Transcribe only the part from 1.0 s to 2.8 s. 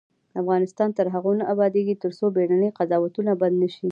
هغو نه ابادیږي، ترڅو بیړني